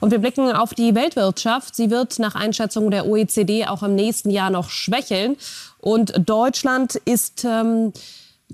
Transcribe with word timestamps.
Und 0.00 0.10
wir 0.10 0.18
blicken 0.18 0.52
auf 0.52 0.74
die 0.74 0.94
Weltwirtschaft. 0.94 1.74
Sie 1.74 1.90
wird 1.90 2.18
nach 2.18 2.34
Einschätzung 2.34 2.90
der 2.90 3.06
OECD 3.06 3.66
auch 3.66 3.82
im 3.82 3.94
nächsten 3.94 4.30
Jahr 4.30 4.50
noch 4.50 4.70
schwächeln. 4.70 5.36
Und 5.80 6.12
Deutschland 6.28 6.96
ist 6.96 7.44
ähm, 7.44 7.92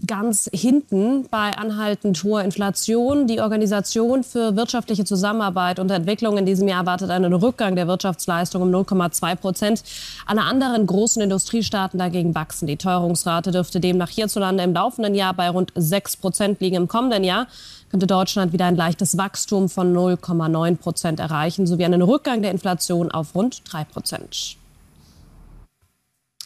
ganz 0.06 0.50
hinten 0.52 1.28
bei 1.30 1.56
anhaltend 1.56 2.22
hoher 2.24 2.42
Inflation. 2.42 3.26
Die 3.26 3.40
Organisation 3.40 4.24
für 4.24 4.56
wirtschaftliche 4.56 5.04
Zusammenarbeit 5.04 5.78
und 5.78 5.90
Entwicklung 5.90 6.36
in 6.36 6.46
diesem 6.46 6.68
Jahr 6.68 6.80
erwartet 6.80 7.10
einen 7.10 7.32
Rückgang 7.32 7.76
der 7.76 7.86
Wirtschaftsleistung 7.86 8.62
um 8.62 8.70
0,2 8.70 9.36
Prozent. 9.36 9.84
Alle 10.26 10.42
anderen 10.42 10.86
großen 10.86 11.22
Industriestaaten 11.22 11.98
dagegen 11.98 12.34
wachsen. 12.34 12.66
Die 12.66 12.76
Teuerungsrate 12.76 13.52
dürfte 13.52 13.80
demnach 13.80 14.10
hierzulande 14.10 14.64
im 14.64 14.74
laufenden 14.74 15.14
Jahr 15.14 15.32
bei 15.32 15.48
rund 15.48 15.72
6 15.74 16.16
Prozent 16.16 16.60
liegen. 16.60 16.76
Im 16.76 16.88
kommenden 16.88 17.24
Jahr 17.24 17.46
könnte 17.90 18.06
Deutschland 18.06 18.52
wieder 18.52 18.66
ein 18.66 18.76
leichtes 18.76 19.16
Wachstum 19.16 19.68
von 19.68 19.94
0,9 19.94 20.76
Prozent 20.76 21.20
erreichen, 21.20 21.66
sowie 21.66 21.84
einen 21.84 22.02
Rückgang 22.02 22.42
der 22.42 22.50
Inflation 22.50 23.12
auf 23.12 23.34
rund 23.34 23.62
3 23.72 23.84
Prozent. 23.84 24.56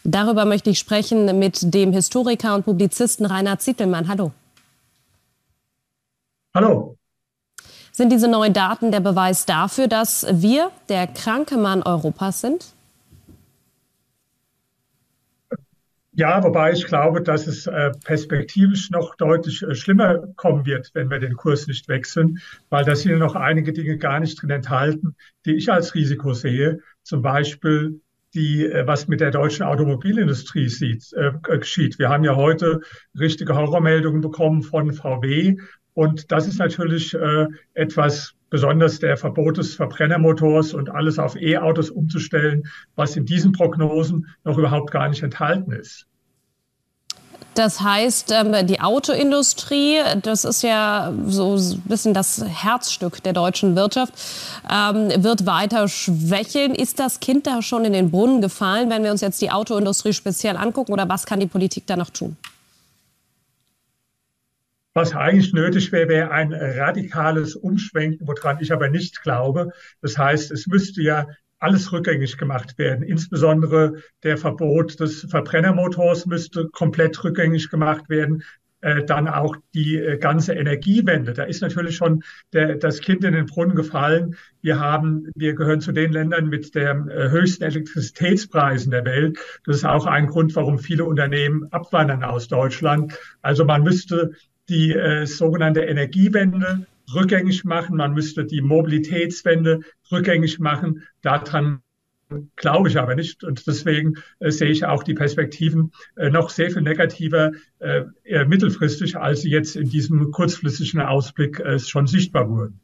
Darüber 0.05 0.45
möchte 0.45 0.71
ich 0.71 0.79
sprechen 0.79 1.39
mit 1.39 1.75
dem 1.75 1.93
Historiker 1.93 2.55
und 2.55 2.65
Publizisten 2.65 3.27
Reinhard 3.27 3.63
Zittelmann. 3.63 4.09
Hallo. 4.09 4.33
Hallo. 6.55 6.97
Sind 7.93 8.11
diese 8.11 8.29
neuen 8.29 8.53
Daten 8.53 8.93
der 8.93 9.01
Beweis 9.01 9.45
dafür, 9.45 9.89
dass 9.89 10.27
wir 10.31 10.71
der 10.89 11.09
kranke 11.09 11.57
Mann 11.57 11.83
Europas 11.83 12.41
sind? 12.41 12.67
Ja, 16.13 16.43
wobei 16.43 16.73
ich 16.73 16.85
glaube, 16.85 17.23
dass 17.23 17.47
es 17.47 17.69
äh, 17.69 17.93
perspektivisch 18.05 18.91
noch 18.91 19.15
deutlich 19.15 19.63
äh, 19.63 19.77
schlimmer 19.77 20.27
kommen 20.35 20.67
wird, 20.67 20.91
wenn 20.95 21.11
wir 21.11 21.21
den 21.21 21.35
Kurs 21.35 21.69
nicht 21.69 21.87
wechseln, 21.87 22.41
weil 22.71 22.85
da 22.85 22.97
sind 22.97 23.19
noch 23.19 23.37
einige 23.37 23.73
Dinge 23.73 23.99
gar 23.99 24.19
nicht 24.19 24.43
drin 24.43 24.51
enthalten, 24.51 25.15
die 25.45 25.55
ich 25.55 25.71
als 25.71 25.95
Risiko 25.95 26.35
sehe. 26.35 26.81
Zum 27.05 27.23
Beispiel 27.23 28.01
die, 28.39 28.65
äh, 28.65 28.87
was 28.87 29.09
mit 29.09 29.21
der 29.21 29.33
deutschen 29.33 29.65
Automobilindustrie 29.65 30.69
sieht, 30.69 31.13
äh, 31.15 31.33
geschieht. 31.43 31.99
Wir 31.99 32.09
haben 32.09 32.25
ja 32.25 32.37
heute 32.37 32.81
richtige 33.19 33.57
Horrormeldungen 33.57 34.21
bekommen 34.21 34.63
von 34.63 34.93
VW. 34.93 35.57
Und 35.93 36.31
das 36.31 36.47
ist 36.47 36.59
natürlich 36.59 37.13
äh, 37.15 37.47
etwas, 37.75 38.35
besonders 38.51 39.01
der 39.01 39.17
Verbot 39.17 39.59
des 39.59 39.75
Verbrennermotors 39.75 40.73
und 40.73 40.89
alles 40.89 41.19
auf 41.19 41.37
E-Autos 41.37 41.91
umzustellen, 41.91 42.63
was 42.95 43.17
in 43.17 43.27
diesen 43.27 43.53
Prognosen 43.53 44.27
noch 44.45 44.57
überhaupt 44.57 44.91
gar 44.91 45.09
nicht 45.09 45.23
enthalten 45.23 45.73
ist. 45.73 46.07
Das 47.59 47.81
heißt, 47.81 48.31
ähm, 48.31 48.69
die 48.69 48.81
Autoindustrie, 48.81 49.99
das 50.23 50.45
ist 50.45 50.63
ja 50.63 51.13
so 51.27 51.57
ein 51.57 51.83
bisschen 51.87 52.15
das 52.15 52.45
Herzstück 52.47 53.21
der 53.25 53.33
deutschen 53.33 53.75
Wirtschaft, 53.75 54.15
ähm, 54.71 55.25
wird 55.25 55.45
weiter 55.45 55.89
schwächeln. 55.89 56.73
Ist 56.73 57.01
das 57.01 57.19
Kind 57.19 57.49
da 57.49 57.61
schon 57.61 57.85
in 57.85 57.95
den 57.95 58.13
Brunnen 58.13 58.41
gefallen, 58.41 58.91
wenn 58.91 59.03
wir 59.03 59.11
uns 59.11 59.23
jetzt 59.23 59.43
die 59.43 59.51
Autoindustrie 59.51 60.13
speziell 60.13 60.57
angucken? 60.57 60.93
Oder 60.93 61.09
was 61.09 61.27
kann 61.27 61.41
die 61.41 61.49
Politik 61.49 61.85
da 61.89 61.97
noch 61.97 62.11
tun? 62.11 62.37
Was 64.95 65.13
eigentlich 65.17 65.53
nötig 65.53 65.91
wäre, 65.91 66.09
wäre 66.09 66.31
ein 66.31 66.53
radikales 66.53 67.57
Umschwenken, 67.57 68.29
woran 68.29 68.59
ich 68.61 68.73
aber 68.73 68.89
nicht 68.89 69.21
glaube. 69.21 69.73
Das 70.01 70.17
heißt, 70.17 70.53
es 70.53 70.69
müsste 70.69 71.03
ja 71.03 71.27
alles 71.59 71.93
rückgängig 71.93 72.39
gemacht 72.39 72.79
werden. 72.79 73.03
Insbesondere 73.03 73.95
der 74.23 74.37
Verbot 74.39 75.01
des 75.01 75.27
Verbrennermotors 75.29 76.27
müsste 76.27 76.69
komplett 76.69 77.23
rückgängig 77.25 77.71
gemacht 77.71 78.09
werden. 78.09 78.43
Äh, 78.81 79.05
dann 79.05 79.27
auch 79.27 79.57
die 79.75 79.97
äh, 79.97 80.19
ganze 80.19 80.53
Energiewende. 80.55 81.33
Da 81.33 81.43
ist 81.43 81.63
natürlich 81.63 81.97
schon 81.97 82.23
der, 82.53 82.77
das 82.77 83.01
Kind 83.01 83.25
in 83.25 83.33
den 83.33 83.47
Brunnen 83.47 83.75
gefallen. 83.75 84.37
Wir 84.63 84.79
haben, 84.79 85.33
wir 85.35 85.55
gehören 85.55 85.81
zu 85.81 85.91
den 85.91 86.13
Ländern 86.13 86.49
mit 86.49 86.77
den 86.77 87.09
äh, 87.09 87.29
höchsten 87.31 87.65
Elektrizitätspreisen 87.65 88.93
der 88.93 89.05
Welt. 89.05 89.37
Das 89.65 89.79
ist 89.79 89.85
auch 89.85 90.07
ein 90.07 90.29
Grund, 90.29 90.55
warum 90.55 90.79
viele 90.79 91.07
Unternehmen 91.07 91.67
abwandern 91.73 92.23
aus 92.23 92.47
Deutschland. 92.47 93.19
Also 93.43 93.65
man 93.65 93.83
müsste 93.83 94.31
die 94.69 94.93
äh, 94.93 95.27
sogenannte 95.27 95.81
Energiewende 95.81 96.87
rückgängig 97.15 97.65
machen. 97.65 97.97
Man 97.97 98.15
müsste 98.15 98.45
die 98.45 98.61
Mobilitätswende 98.61 99.81
rückgängig 100.11 100.59
machen. 100.59 101.03
Daran 101.23 101.83
glaube 102.57 102.89
ich 102.89 102.99
aber 102.99 103.15
nicht. 103.15 103.45
Und 103.45 103.67
deswegen 103.67 104.15
äh, 104.41 104.51
sehe 104.51 104.71
ich 104.71 104.85
auch 104.85 105.03
die 105.03 105.15
Perspektiven 105.15 105.93
äh, 106.17 106.31
noch 106.31 106.51
sehr 106.51 106.71
viel 106.71 106.83
negativer 106.83 107.53
äh, 107.79 108.45
mittelfristig, 108.45 109.17
als 109.17 109.43
sie 109.43 109.51
jetzt 109.51 109.77
in 109.77 109.89
diesem 109.89 110.31
kurzfristigen 110.31 111.01
Ausblick 111.01 111.61
äh, 111.61 111.79
schon 111.79 112.07
sichtbar 112.07 112.49
wurden. 112.49 112.81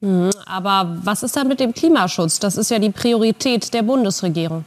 Mhm, 0.00 0.30
aber 0.46 0.98
was 1.02 1.22
ist 1.22 1.36
dann 1.36 1.48
mit 1.48 1.60
dem 1.60 1.72
Klimaschutz? 1.72 2.38
Das 2.38 2.56
ist 2.56 2.70
ja 2.70 2.78
die 2.78 2.90
Priorität 2.90 3.72
der 3.74 3.82
Bundesregierung. 3.82 4.64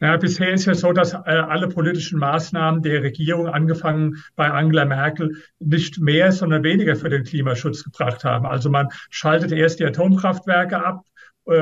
Ja, 0.00 0.16
bisher 0.16 0.52
ist 0.52 0.66
ja 0.66 0.74
so, 0.74 0.92
dass 0.92 1.12
äh, 1.12 1.16
alle 1.26 1.68
politischen 1.68 2.20
Maßnahmen 2.20 2.82
der 2.82 3.02
Regierung, 3.02 3.48
angefangen 3.48 4.22
bei 4.36 4.48
Angela 4.48 4.84
Merkel, 4.84 5.42
nicht 5.58 5.98
mehr, 5.98 6.30
sondern 6.30 6.62
weniger 6.62 6.94
für 6.94 7.08
den 7.08 7.24
Klimaschutz 7.24 7.82
gebracht 7.82 8.22
haben. 8.22 8.46
Also 8.46 8.70
man 8.70 8.88
schaltet 9.10 9.50
erst 9.50 9.80
die 9.80 9.84
Atomkraftwerke 9.84 10.84
ab, 10.84 11.02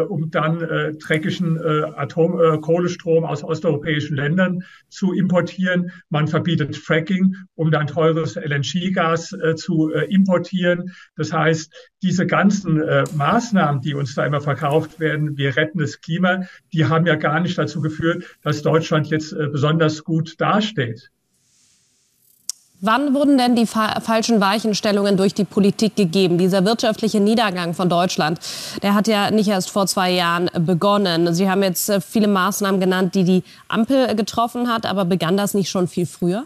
um 0.00 0.30
dann 0.30 0.60
äh, 0.60 0.92
dreckigen 0.94 1.56
äh, 1.56 1.82
Atom 1.96 2.40
äh, 2.40 2.58
Kohlestrom 2.58 3.24
aus 3.24 3.44
osteuropäischen 3.44 4.16
Ländern 4.16 4.64
zu 4.88 5.12
importieren. 5.12 5.90
Man 6.10 6.28
verbietet 6.28 6.76
Fracking, 6.76 7.36
um 7.54 7.70
dann 7.70 7.86
teures 7.86 8.36
LNG-Gas 8.36 9.32
äh, 9.32 9.54
zu 9.54 9.92
äh, 9.92 10.04
importieren. 10.12 10.92
Das 11.16 11.32
heißt, 11.32 11.72
diese 12.02 12.26
ganzen 12.26 12.82
äh, 12.82 13.04
Maßnahmen, 13.14 13.80
die 13.80 13.94
uns 13.94 14.14
da 14.14 14.26
immer 14.26 14.40
verkauft 14.40 15.00
werden, 15.00 15.36
wir 15.36 15.56
retten 15.56 15.78
das 15.78 16.00
Klima, 16.00 16.42
die 16.72 16.84
haben 16.84 17.06
ja 17.06 17.16
gar 17.16 17.40
nicht 17.40 17.56
dazu 17.56 17.80
geführt, 17.80 18.38
dass 18.42 18.62
Deutschland 18.62 19.08
jetzt 19.08 19.32
äh, 19.32 19.48
besonders 19.48 20.04
gut 20.04 20.40
dasteht. 20.40 21.10
Wann 22.80 23.14
wurden 23.14 23.38
denn 23.38 23.56
die 23.56 23.66
fa 23.66 24.00
falschen 24.00 24.40
Weichenstellungen 24.40 25.16
durch 25.16 25.32
die 25.32 25.44
Politik 25.44 25.96
gegeben? 25.96 26.36
Dieser 26.36 26.64
wirtschaftliche 26.66 27.20
Niedergang 27.20 27.72
von 27.72 27.88
Deutschland, 27.88 28.38
der 28.82 28.94
hat 28.94 29.08
ja 29.08 29.30
nicht 29.30 29.48
erst 29.48 29.70
vor 29.70 29.86
zwei 29.86 30.10
Jahren 30.10 30.50
begonnen. 30.58 31.32
Sie 31.32 31.48
haben 31.48 31.62
jetzt 31.62 31.88
äh, 31.88 32.02
viele 32.02 32.28
Maßnahmen 32.28 32.78
genannt, 32.78 33.14
die 33.14 33.24
die 33.24 33.44
Ampel 33.68 34.14
getroffen 34.14 34.68
hat, 34.68 34.84
aber 34.84 35.06
begann 35.06 35.38
das 35.38 35.54
nicht 35.54 35.70
schon 35.70 35.88
viel 35.88 36.04
früher? 36.04 36.44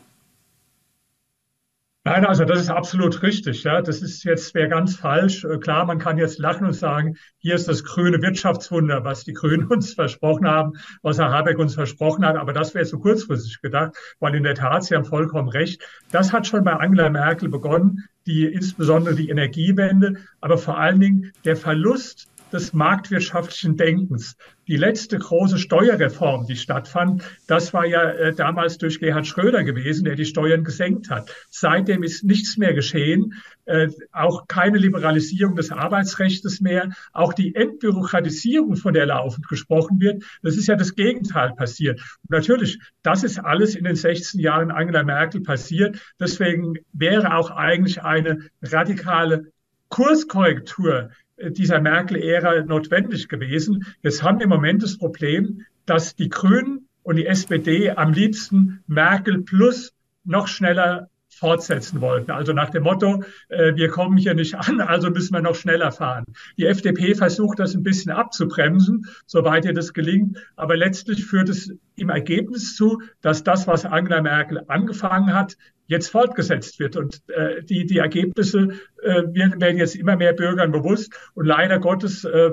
Nein, 2.11 2.27
also 2.27 2.45
das 2.45 2.63
ist 2.63 2.71
absolut 2.71 3.23
richtig. 3.23 3.63
Ja, 3.63 3.83
das 3.83 4.03
ist 4.03 4.25
jetzt 4.25 4.53
wäre 4.53 4.69
ganz 4.69 4.97
falsch. 4.97 5.45
Äh, 5.45 5.59
klar, 5.59 5.85
man 5.87 6.01
kann 6.01 6.19
jetzt 6.19 6.41
lachen 6.41 6.67
und 6.67 6.73
sagen, 6.73 7.17
hier 7.39 7.55
ist 7.55 7.69
das 7.69 7.85
grüne 7.85 8.21
Wirtschaftswunder, 8.21 9.05
was 9.05 9.23
die 9.23 9.33
Grünen 9.41 9.69
uns 9.69 9.95
versprochen 9.95 10.49
haben, 10.49 10.73
was 11.03 11.19
Herr 11.19 11.31
Habeck 11.31 11.61
uns 11.61 11.77
versprochen 11.77 12.27
hat. 12.27 12.35
Aber 12.35 12.53
das 12.53 12.75
wäre 12.75 12.85
zu 12.85 12.99
kurzfristig 12.99 13.61
gedacht, 13.63 13.95
weil 14.19 14.35
in 14.35 14.43
der 14.43 14.57
Tat, 14.57 14.83
Sie 14.83 14.97
haben 14.97 15.05
vollkommen 15.05 15.51
recht. 15.51 15.85
Das 16.11 16.33
hat 16.33 16.49
schon 16.49 16.65
bei 16.65 16.73
Angela 16.73 17.11
Merkel 17.11 17.49
begonnen, 17.49 18.03
die 18.27 18.45
insbesondere 18.45 19.15
die 19.15 19.29
Energiewende, 19.29 20.15
aber 20.41 20.59
vor 20.59 20.79
allen 20.79 20.99
Dingen 20.99 21.31
der 21.45 21.55
Verlust 21.55 22.29
des 22.53 22.73
marktwirtschaftlichen 22.73 23.77
Denkens. 23.77 24.37
Die 24.67 24.77
letzte 24.77 25.19
große 25.19 25.59
Steuerreform, 25.59 26.47
die 26.47 26.57
stattfand, 26.57 27.25
das 27.49 27.73
war 27.75 27.87
ja 27.87 28.03
äh, 28.11 28.35
damals 28.35 28.79
durch 28.79 29.01
Gerhard 29.01 29.27
Schröder 29.27 29.65
gewesen, 29.65 30.05
der 30.05 30.15
die 30.15 30.25
Steuern 30.25 30.63
gesenkt 30.63 31.11
hat. 31.11 31.35
Seitdem 31.51 32.03
ist 32.03 32.23
nichts 32.23 32.57
mehr 32.57 32.73
geschehen, 32.73 33.35
äh, 33.65 33.89
auch 34.13 34.47
keine 34.47 34.79
Liberalisierung 34.79 35.57
des 35.57 35.73
Arbeitsrechts 35.73 36.61
mehr, 36.61 36.91
auch 37.13 37.33
die 37.33 37.55
Entbürokratisierung, 37.55 38.77
von 38.77 38.95
der 38.95 39.07
laufend 39.07 39.49
gesprochen 39.49 40.01
wird, 40.01 40.23
das 40.43 40.57
ist 40.57 40.69
ja 40.69 40.77
das 40.77 40.95
Gegenteil 40.95 41.53
passiert. 41.55 42.01
Und 42.23 42.31
natürlich, 42.31 42.79
das 43.03 43.25
ist 43.25 43.39
alles 43.39 43.75
in 43.75 43.85
den 43.85 43.97
16 43.97 44.41
Jahren 44.41 44.71
Angela 44.71 45.03
Merkel 45.03 45.41
passiert. 45.41 45.99
Deswegen 46.19 46.75
wäre 46.93 47.35
auch 47.37 47.51
eigentlich 47.51 48.03
eine 48.03 48.39
radikale 48.63 49.53
Kurskorrektur 49.89 51.11
dieser 51.49 51.81
Merkel-Ära 51.81 52.65
notwendig 52.65 53.29
gewesen. 53.29 53.87
Jetzt 54.03 54.23
haben 54.23 54.39
wir 54.39 54.45
im 54.45 54.51
Moment 54.51 54.83
das 54.83 54.99
Problem, 54.99 55.65
dass 55.87 56.15
die 56.15 56.29
Grünen 56.29 56.89
und 57.03 57.17
die 57.17 57.27
SPD 57.27 57.91
am 57.91 58.13
liebsten 58.13 58.83
Merkel 58.87 59.43
plus 59.43 59.93
noch 60.25 60.49
schneller 60.49 61.09
fortsetzen 61.31 62.01
wollten. 62.01 62.31
Also 62.31 62.53
nach 62.53 62.71
dem 62.71 62.83
Motto, 62.83 63.23
äh, 63.49 63.75
wir 63.75 63.89
kommen 63.89 64.17
hier 64.17 64.35
nicht 64.35 64.55
an, 64.57 64.81
also 64.81 65.11
müssen 65.11 65.35
wir 65.35 65.41
noch 65.41 65.55
schneller 65.55 65.93
fahren. 65.93 66.25
Die 66.59 66.67
FDP 66.67 67.15
versucht 67.15 67.59
das 67.59 67.75
ein 67.75 67.83
bisschen 67.83 68.13
abzubremsen, 68.13 69.07
soweit 69.27 69.65
ihr 69.65 69.73
das 69.75 69.93
gelingt. 69.93 70.39
Aber 70.57 70.77
letztlich 70.77 71.25
führt 71.25 71.49
es 71.49 71.73
im 71.97 72.11
Ergebnis 72.11 72.77
zu, 72.77 73.01
dass 73.21 73.43
das, 73.45 73.67
was 73.67 73.85
Angela 73.85 74.23
Merkel 74.23 74.63
angefangen 74.69 75.33
hat, 75.33 75.57
jetzt 75.87 76.09
fortgesetzt 76.09 76.79
wird. 76.79 76.97
Und 76.97 77.21
äh, 77.29 77.63
die, 77.63 77.87
die 77.87 77.99
Ergebnisse 77.99 78.69
äh, 79.03 79.23
werden 79.33 79.79
jetzt 79.79 79.97
immer 79.97 80.17
mehr 80.17 80.33
Bürgern 80.33 80.73
bewusst. 80.73 81.13
Und 81.35 81.47
leider 81.47 81.79
Gottes 81.81 82.25
äh, 82.25 82.51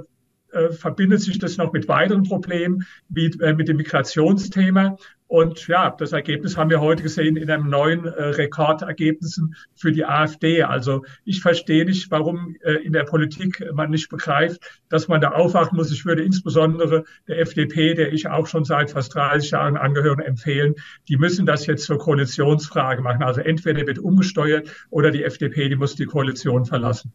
äh, 0.57 0.71
verbindet 0.71 1.21
sich 1.21 1.39
das 1.39 1.57
noch 1.57 1.73
mit 1.73 1.87
weiteren 1.87 2.23
Problemen, 2.23 2.85
wie 3.09 3.27
äh, 3.41 3.53
mit 3.53 3.67
dem 3.67 3.77
Migrationsthema. 3.77 4.97
Und 5.27 5.67
ja, 5.67 5.89
das 5.91 6.13
Ergebnis 6.13 6.55
haben 6.55 6.69
wir 6.69 6.79
heute 6.79 7.03
gesehen 7.03 7.35
in 7.35 7.51
einem 7.51 7.69
neuen 7.69 8.05
äh, 8.05 8.23
Rekordergebnissen 8.23 9.55
für 9.75 9.91
die 9.91 10.05
AfD. 10.05 10.63
Also 10.63 11.03
ich 11.25 11.41
verstehe 11.41 11.83
nicht, 11.83 12.09
warum 12.11 12.55
äh, 12.61 12.75
in 12.75 12.93
der 12.93 13.03
Politik 13.03 13.61
man 13.73 13.89
nicht 13.89 14.09
begreift, 14.09 14.61
dass 14.87 15.09
man 15.09 15.19
da 15.19 15.31
aufwachen 15.31 15.75
muss. 15.75 15.91
Ich 15.91 16.05
würde 16.05 16.23
insbesondere 16.23 17.03
der 17.27 17.39
FDP, 17.39 17.93
der 17.93 18.13
ich 18.13 18.29
auch 18.29 18.47
schon 18.47 18.63
seit 18.63 18.91
fast 18.91 19.15
30 19.15 19.51
Jahren 19.51 19.75
angehöre, 19.75 20.23
empfehlen, 20.23 20.75
die 21.09 21.17
müssen 21.17 21.45
das 21.45 21.65
jetzt 21.65 21.85
zur 21.85 21.97
Koalitionsfrage 21.97 23.01
machen. 23.01 23.23
Also 23.23 23.41
entweder 23.41 23.85
wird 23.85 23.99
umgesteuert 23.99 24.69
oder 24.89 25.11
die 25.11 25.23
FDP, 25.23 25.67
die 25.67 25.75
muss 25.75 25.95
die 25.95 26.05
Koalition 26.05 26.65
verlassen. 26.65 27.11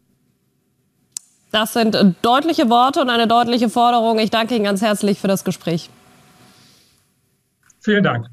Das 1.53 1.71
sind 1.73 1.95
deutliche 2.23 2.67
Worte 2.71 2.99
und 2.99 3.11
eine 3.11 3.27
deutliche 3.27 3.69
Forderung. 3.69 4.17
Ich 4.17 4.31
danke 4.31 4.55
Ihnen 4.55 4.63
ganz 4.63 4.81
herzlich 4.81 5.19
für 5.19 5.27
das 5.27 5.43
Gespräch. 5.43 5.91
Vielen 7.79 8.03
Dank. 8.03 8.25